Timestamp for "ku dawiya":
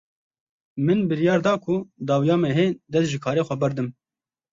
1.65-2.37